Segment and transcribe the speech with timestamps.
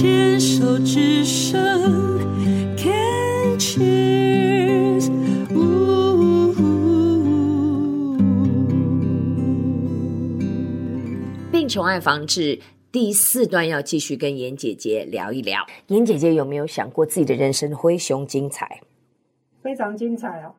[0.00, 1.60] 牵手之声
[2.76, 5.08] ，Can cheers，
[11.50, 12.60] 病虫害防治
[12.92, 15.66] 第四段要继续跟颜姐姐聊一聊。
[15.88, 18.80] 颜姐姐有没有想过自己的人生灰熊精彩？
[19.60, 20.54] 非常精彩哦，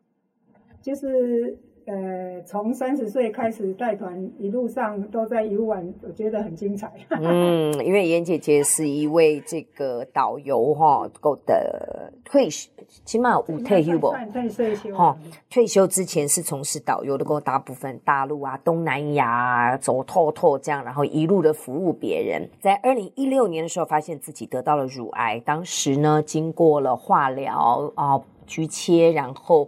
[0.82, 1.58] 就是。
[1.90, 6.92] 呃，从三十岁开始带团，一路上都在游玩，我觉得很精彩。
[7.10, 12.70] 嗯，因为严姐姐是一位这个导游哈，够的退休，
[13.04, 14.14] 起码五退休不？
[14.32, 15.18] 退休哈，
[15.50, 22.48] 退休之前是从事导游的，够大部分大陆啊、东南亚走透透这样，然后一路的服务别人。
[22.62, 29.68] 在二零一六年的时候，发现自己得到了乳癌，当时呢，经过了化疗啊、局切，然后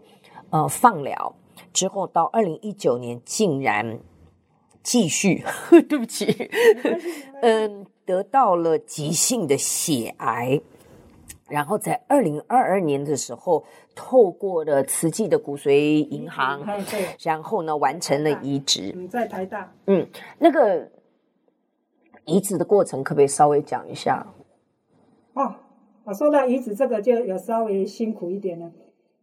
[0.51, 1.33] 呃放疗。
[1.73, 3.99] 之后到二零一九年，竟然
[4.83, 5.43] 继续，
[5.87, 6.49] 对不起，
[7.41, 10.61] 嗯，得到了急性的血癌，
[11.47, 13.63] 然后在二零二二年的时候，
[13.93, 16.65] 透过了慈济的骨髓银行，
[17.21, 18.93] 然后呢，完成了移植。
[18.95, 19.73] 你，在台大。
[19.85, 20.07] 嗯，
[20.39, 20.89] 那个
[22.25, 24.25] 移植的过程，可不可以稍微讲一下？
[25.33, 25.55] 哦，
[26.03, 28.71] 我说到移植这个，就有稍微辛苦一点了。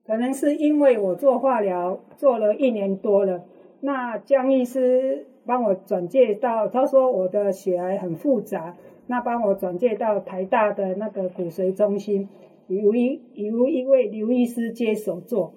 [0.08, 3.44] 可能是因为我做化疗做了一年多了，
[3.80, 8.74] 那江医师帮我转介到，他说我的血癌很复杂，
[9.06, 12.30] 那帮我转介到台大的那个骨髓中心，
[12.68, 15.52] 由一由一位刘医师接手做。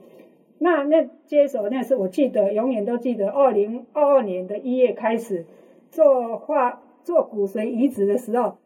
[0.60, 5.46] 那那接手那是我记得永远都记得，二零二二年的一月开始
[5.90, 8.58] 做化做骨髓移植的时候，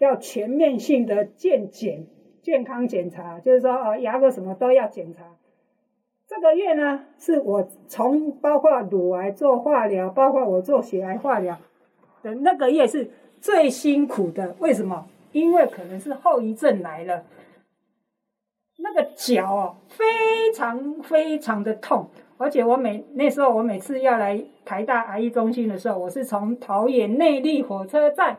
[0.00, 2.06] 要全面性的健检。
[2.42, 5.24] 健康检查就是说，呃，牙科什么都要检查。
[6.26, 11.58] 这个月呢，是我从包括乳癌做化疗，包括我做血癌化疗
[12.22, 14.54] 的那个月是最辛苦的。
[14.60, 15.06] 为什么？
[15.32, 17.24] 因为可能是后遗症来了，
[18.78, 22.08] 那个脚哦，非常非常的痛，
[22.38, 28.38] 而且我每那时候我每次要来台大癌医中心的时候，我是从桃园内坜火车站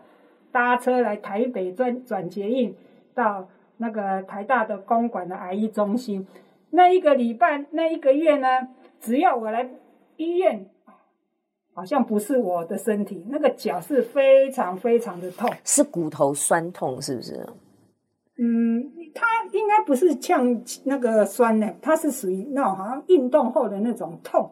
[0.52, 2.74] 搭车来台北转转捷运
[3.14, 3.48] 到。
[3.82, 6.28] 那个台大的公馆的癌医中心，
[6.70, 8.48] 那一个礼拜那一个月呢，
[9.00, 9.68] 只要我来
[10.18, 10.70] 医院，
[11.74, 17.34] 好像不是我的身体，那个脚是非常非常的痛，是骨头酸痛，是不是？
[18.38, 24.52] 嗯，它应该不是像那个酸的，它是属于那种好像运动后的那种痛，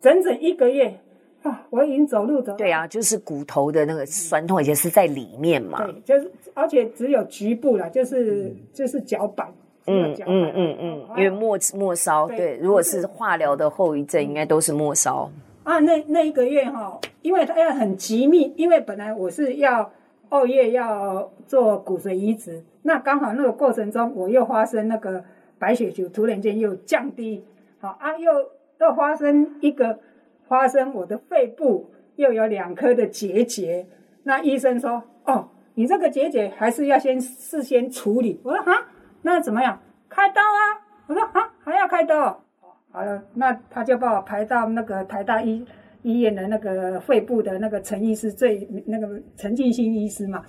[0.00, 0.98] 整整一个月。
[1.44, 2.56] 啊，我已经走路走。
[2.56, 5.84] 对啊，就是骨头的那个酸痛，而且是在里面嘛。
[5.84, 9.46] 对，就是而且只有局部了，就是、嗯、就是脚板。
[9.86, 12.26] 嗯嗯嗯嗯，嗯，因为末末梢。
[12.28, 15.30] 对，对，如果是化疗的后遗症，应该都是末梢。
[15.64, 19.92] 啊，那那一个月哈，因为它要很急密，因为本来我是要
[20.30, 25.22] 二月要做骨髓移植，那刚好那个过程中我又发生那个
[25.58, 27.44] 白血球突然间又降低，
[27.80, 28.32] 好啊，又
[28.80, 29.98] 又发生一个。
[30.46, 33.86] 发生我的肺部又有两颗的结节，
[34.24, 38.72] 那医生说：“哦，你这个结节还是要先事先处理。”我说：“啊，
[39.22, 39.80] 那怎么样？
[40.08, 40.60] 开刀啊？”
[41.08, 42.40] 我说：“啊，还要开刀？”
[42.92, 45.64] 好了，那他就把我排到那个台大医
[46.02, 50.44] 医院的那个肺部的那个陈医师，最那个陈进兴医师嘛。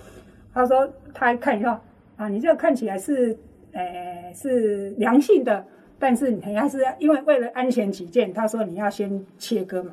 [0.54, 1.76] 他说他看以后
[2.16, 3.36] 啊，你这个看起来是，
[3.72, 5.64] 呃，是良性的。
[5.98, 9.92] 但是你还是因为为了安全起见，他说你要先切割嘛。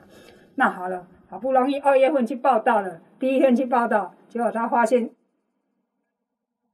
[0.56, 5.10] 那好了，好不容易二月份去报到了，第一天去报到，结果他发现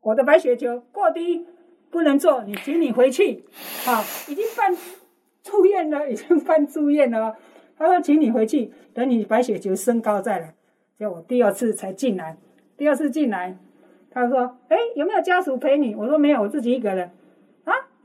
[0.01, 1.45] 我的白血球过低，
[1.89, 3.43] 不能做，你请你回去。
[3.85, 4.75] 啊，已经办
[5.43, 7.37] 住院了，已经办住院了。
[7.77, 10.55] 他说请你回去，等你白血球升高再来。
[10.97, 12.35] 结果我第二次才进来，
[12.75, 13.57] 第二次进来，
[14.11, 17.09] 他说：“哎，有没有家属陪你？”我说：“没有，我自己一个人。”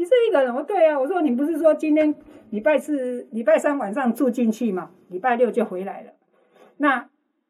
[0.05, 0.55] 你是一个人？
[0.55, 2.15] 我对啊，我说你不是说今天
[2.51, 6.11] 礼拜四、礼拜三晚上住进去嘛，礼拜六就回来了。
[6.77, 7.09] 那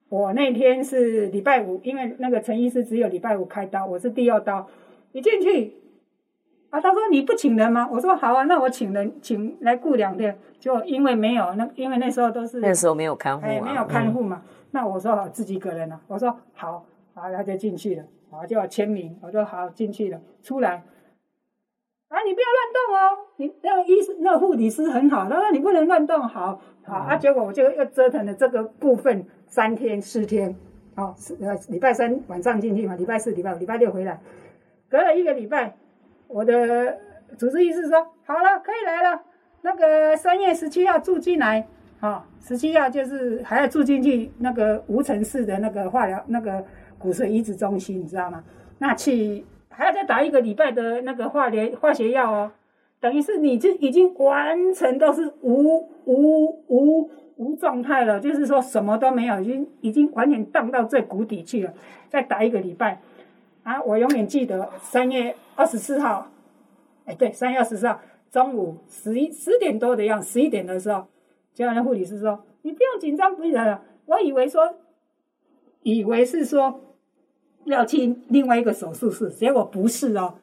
[0.08, 4.68] 我那天是礼拜五，因为那个陈医师只有礼拜五开刀，我是第二刀。
[5.10, 5.74] 一进去
[6.70, 7.88] 啊，他说你不请人吗？
[7.90, 10.38] 我说好啊，那我请人，请来顾两天。
[10.60, 14.42] 就因为没有那，因为那时候都是那时候没有看护、啊，哎，没有看护嘛。
[14.44, 16.00] 嗯、那我说好，自己一个人了、啊。
[16.06, 16.86] 我说好，
[17.16, 19.18] 然后他就进去了，啊，就要签名。
[19.20, 20.84] 我说好，进去了，出来。
[22.14, 23.26] 啊，你不要乱动哦！
[23.38, 27.16] 你那个医生、那个护理师很好，他说你不能乱动，好，好啊。
[27.16, 30.54] 结果我就又折腾了这个部分三天四天，
[30.94, 34.20] 哦，呃礼拜三晚上进去嘛，礼拜四、礼拜五、礼拜六回来，
[34.88, 35.76] 隔了一个礼拜，
[36.28, 36.96] 我的
[37.36, 39.20] 主治医师说好了，可以来了。
[39.62, 41.66] 那个三月十七号住进来，
[41.98, 46.64] 哦，十七号就是还要住进去那个无尘室的那个化疗那个
[46.96, 48.44] 骨髓移植中心，你知道吗？
[48.78, 49.44] 那去
[49.76, 52.52] 还要再打一个礼拜的那个化疗化学药哦，
[53.00, 61.72] 等于是你就已经完全都是无无无无状态了，就是说什么都没有，已经已经完全荡到最谷底去了。
[62.08, 63.00] 再打一个礼拜，
[63.64, 66.30] 啊，我永远记得三月二十四号，
[67.06, 68.00] 哎，对，三月二十四号
[68.30, 71.06] 中午十一十点多的样子，十一点的时候，
[71.52, 74.74] 结果那护理师说：“你不用紧张，不用了。”我以为说，
[75.82, 76.80] 以为是说
[77.66, 80.34] 要去另外一个手术室，结果不是哦，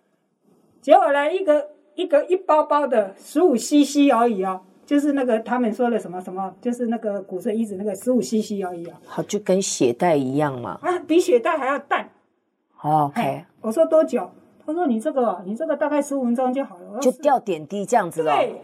[0.82, 12.10] 结果呢一个一个一包包的十五 CC 而已哦，就是那个他们说的什么什么，就是那个骨髓移植那个十五 CC 而已啊、哦，好，就跟血袋一样嘛，啊，比血袋还要淡。
[12.84, 14.30] Oh, OK，我说多久？
[14.66, 18.34] 他说你这个你这个大概十五分钟就好了，就掉点滴这样子了。
[18.36, 18.62] 对，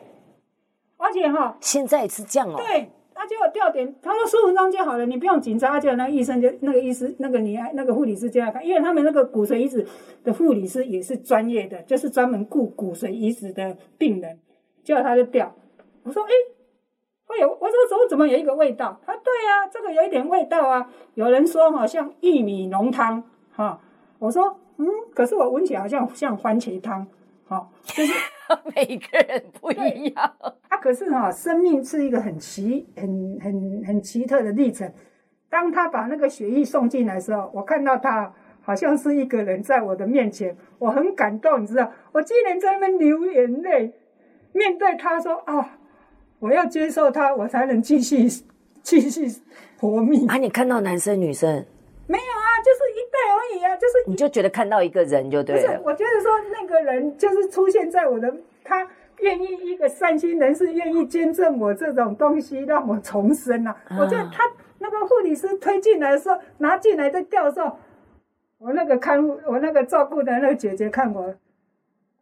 [0.98, 2.56] 而且哈、哦，现在是这样哦。
[2.58, 2.90] 对。
[3.28, 5.80] 他就吊点，他说十五分钟就好了，你不用紧张。
[5.80, 9.86] 就那个医生就那个医师那个你那个护理师就要看，因为他们那个骨髓移植
[10.24, 14.40] 的护理师也是专业的，就是专门顾骨髓移植的病人。
[14.84, 15.54] 结果他就吊，
[16.04, 16.30] 我说哎，
[17.26, 19.00] 会有，我说怎么怎么有一个味道？
[19.06, 20.90] 他说对啊，这个有一点味道啊。
[21.16, 23.22] 有人说好像玉米浓汤
[23.52, 23.82] 哈，
[24.20, 27.06] 我说嗯，可是我闻起来好像像番茄汤，
[27.48, 28.14] 好就是。
[28.74, 30.34] 每个人不一样
[30.70, 34.90] 啊，可是哈、哦，生命是一个很奇、很很很奇特的历程。
[35.50, 43.94] 当他把那个血液送进来的时候，我看到他好像是一个人在我的面前，我很感动，你知道，我竟然在那边流眼泪，
[44.54, 45.66] 面对他说：“啊、哦，
[46.40, 48.30] 我要接受他，我才能继续
[48.82, 49.28] 继续
[49.78, 51.66] 活命。”啊，你看到男生女生？
[52.08, 52.97] 没有啊，就是
[53.32, 55.62] 而已啊，就是你就觉得看到一个人就对了。
[55.62, 58.34] 不是，我觉得说那个人就是出现在我的，
[58.64, 58.88] 他
[59.20, 63.76] 愿意一个善心人士愿意捐赠我这种东西让我重生啊。
[63.90, 64.44] 啊我觉得他
[64.80, 67.78] 那个护理师推进来的时候，拿进来在吊的时候，
[68.60, 71.34] 我那个看护我那个照顾的那个姐姐看我，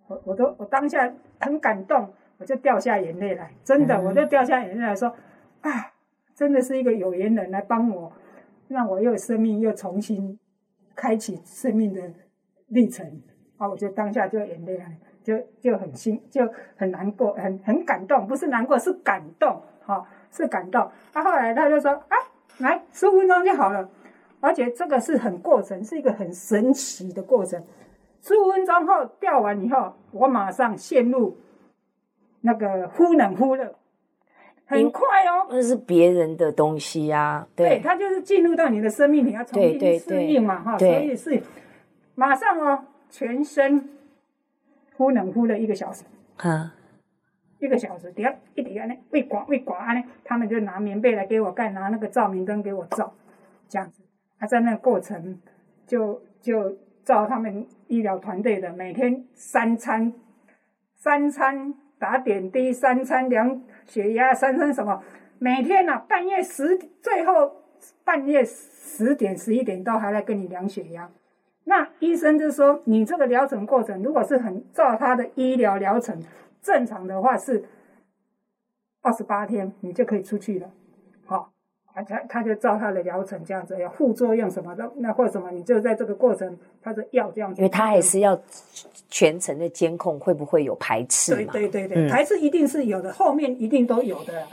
[0.07, 5.13] 我我都我当下很感动，我就掉下眼泪来，真的，嗯、我就掉下眼泪来说，
[5.61, 5.91] 啊，
[6.35, 8.11] 真的是一个有缘人来帮我。
[8.67, 10.39] 让我又有生命又重新
[10.95, 12.01] 开启生命的
[12.67, 13.21] 历程，
[13.57, 13.67] 啊！
[13.67, 16.41] 我就当下就眼泪来，就就很心就
[16.75, 20.89] 很难过，很很感动，不是难过是感动，哈、哦，是感动。
[21.13, 22.17] 他、啊、后来他就说啊，
[22.59, 23.89] 来十五分钟就好了，
[24.39, 27.63] 而且这个是很过程，是一个很神奇的过程。
[28.21, 31.37] 十五分钟后吊完以后，我马上陷入
[32.41, 33.75] 那个忽冷忽热。
[34.67, 41.39] 很快哦，那是别人的东西呀、啊，对，对，它就是进入到你的生命，你要重新适应嘛，哈，所以是
[42.15, 43.89] 马上哦，全身
[44.97, 46.03] 忽冷忽热一个小时，
[46.37, 46.73] 哈，
[47.59, 53.13] 一个小时，底下一底下呢，胃刮胃刮呢，他们就拿棉被来给我盖，拿那个照明灯给我照，
[53.69, 54.01] 这样子，
[54.39, 55.39] 啊，在那个过程
[55.85, 60.11] 就就照他们医疗团队的每天三餐
[60.95, 61.75] 三餐。
[62.05, 65.01] 打点滴，三餐量血压，三餐什么？
[65.39, 67.63] 每天呐、啊，半夜十，最后
[68.03, 71.09] 半夜十点、十一点都还来跟你量血压。
[71.63, 76.21] 那医生就说，你这个疗程过程，如果是很照他的医疗疗程，
[76.61, 77.65] 正常的话是
[79.01, 80.69] 二十八天，你就可以出去了。
[81.25, 81.54] 好。
[82.03, 87.61] 他他就照他的疗程这样子，要副作用什么的，那或什么，你就在这个过程，他的药这样子。
[87.61, 88.37] 因为他还是要
[89.09, 91.35] 全程的监控，会不会有排斥？
[91.35, 94.43] 对对对对，嗯、排斥一定是有的，后面一定都有的，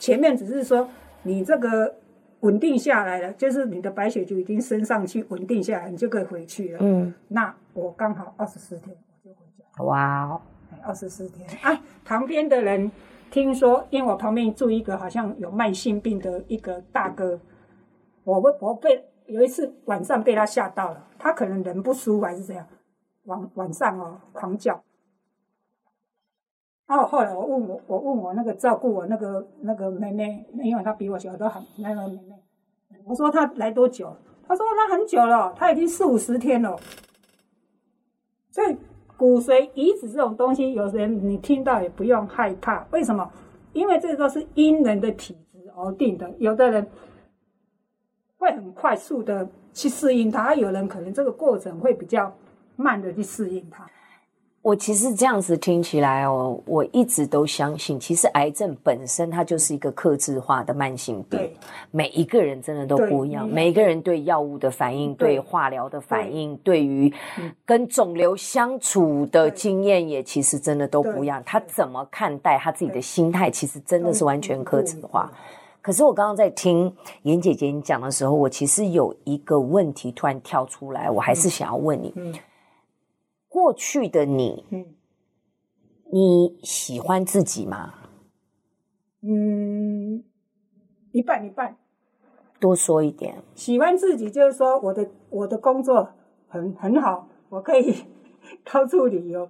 [0.00, 0.88] 前面只是说
[1.22, 1.94] 你这个
[2.40, 6.78] 稳定下来了，就是你的白血球已经升上去，稳定下来，你就可以回去了。
[6.80, 9.84] 嗯，那我刚好二十四天我就回家。
[9.84, 10.40] 哇哦，
[10.84, 12.90] 二十四天啊，旁边的人。
[13.30, 17.38] 听说，因为我旁边住一个好像有慢性病的一个大哥，
[18.24, 22.66] 我我被有一次晚上被他吓到了，他可能人不舒服还是怎样，
[23.24, 24.82] 晚晚上哦狂叫。
[26.86, 32.34] 然后后来我问我我问我那个照顾我那个那个妹妹，因为她比我小都很那个妹妹，
[33.04, 34.16] 我说她来多久？
[34.46, 36.74] 她说她很久了，她已经四五十天了，
[38.50, 38.76] 所以。
[39.18, 42.86] 骨髓移植这种东西，有人你听到也不用害怕。
[42.92, 43.28] 为什么？
[43.72, 46.32] 因为这个是因人的体质而定的。
[46.38, 46.86] 有的人
[48.38, 52.32] 会很快速的去适应它，有人可能这个过程会比较
[52.76, 53.84] 慢的去适应它。
[54.60, 61.38] 我其实这样子听起来哦，我一直都相信，其实癌症本身它就是一个克制化的慢性病。
[61.38, 61.56] 对，
[61.90, 67.12] 每一个人真的都不一样，每一个人对药物的反应、对，对化疗的反应、对，对于
[67.64, 71.42] 跟肿瘤相处的经验，也其实真的都不一样。
[71.46, 75.32] 他怎么看待他自己的心态，其实真的是完全克制化。
[75.80, 82.34] 可是我刚刚在听严姐姐你讲的时候，我其实有一个问题突然跳出来，我还是想要问你：嗯，
[83.48, 84.94] 过去的你，嗯，
[86.12, 87.94] 你喜欢自己吗？
[89.22, 90.22] 嗯，
[91.12, 91.76] 一半一半。
[92.60, 93.42] 多说一点。
[93.54, 96.10] 喜欢自己就是说，我的我的工作
[96.48, 97.94] 很很好，我可以
[98.64, 99.48] 到处旅游。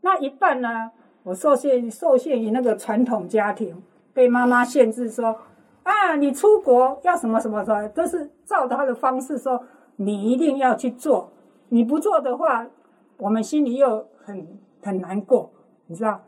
[0.00, 0.90] 那一半呢，
[1.22, 5.36] 我受限受限于那个传统家庭，被妈妈限制说
[5.84, 9.64] 啊，你出国要什么什么什么，都是照他的方式说，
[9.96, 11.32] 你一定要去做，
[11.68, 12.68] 你不做的话，
[13.18, 14.46] 我们心里又很
[14.80, 15.50] 很难过，
[15.86, 16.20] 你知道？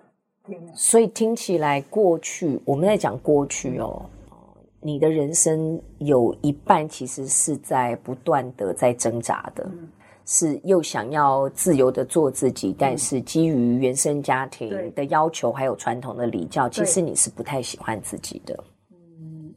[0.74, 4.04] 所以听起来，过去我们在讲过去哦，
[4.80, 9.64] 你的人生有一半其实是在不断的在挣扎的。
[9.64, 9.88] 嗯
[10.26, 18.64] 是又想要自由的做自己，但是基于原生家庭的要求，还有传统的礼教，其实你是不太喜欢自己的，嗯，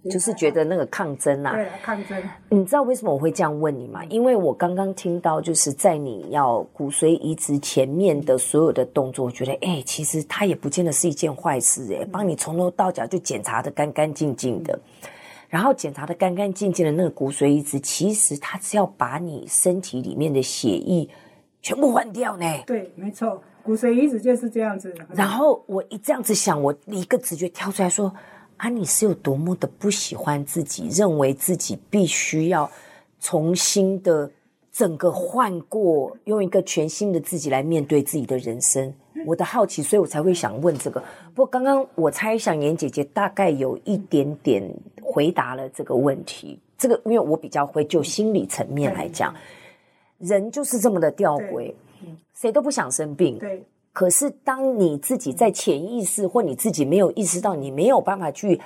[0.09, 2.21] 就是觉得那个抗争啊，对，抗争。
[2.49, 4.03] 你知道为什么我会这样问你吗？
[4.05, 14.77] 因为我刚刚听到，就是在你要骨髓移植前面的所有的动作，我觉得，哎，其实它也不见得是一件坏事，哎，帮你从头到脚就检查的干干净净的。
[15.47, 21.07] 然后检查的干干净净的那个骨髓移植，其实它是要把你身体里面的血液
[21.61, 22.45] 全部换掉呢。
[22.65, 24.91] 对，没错，骨髓移植就是这样子。
[25.13, 28.11] 然后我一这样子想，我一个直觉跳出来说：
[28.63, 32.71] 啊，你是有多么的不喜欢自己，认为自己必须要
[33.19, 34.31] 重新的
[34.71, 38.93] 整个换过，用一个全新的自己来面对自己的人生。
[39.25, 41.03] 我的好奇，所以我才会想问这个。
[41.35, 44.63] 不过刚刚我猜想，妍姐姐大概有一点点
[45.01, 46.57] 回答了这个问题。
[46.77, 49.35] 这个因为我比较会就心理层面来讲，
[50.19, 51.73] 人就是这么的吊诡，
[52.33, 53.37] 谁都不想生病。
[53.39, 53.61] 对。
[53.93, 58.59] 可是当你自己在潜意识或你自己没有意识到你没有办法去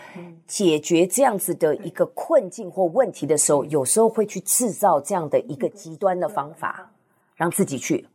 [0.47, 6.89] 解决这样子的一个困境或问题的时候，有时候会去制造这样的一个极端的方法，
[7.35, 8.07] 让自己去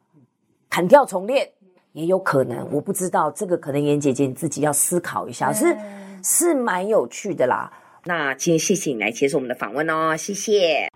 [0.71, 1.51] 砍掉重练。
[1.93, 5.77] 也有可能，我不知道这个，可能妍姐姐你自己要思考一下，是
[6.25, 7.71] 是蛮有趣的啦。
[8.07, 10.89] 那今天谢谢你来接受我们的访问哦，谢谢。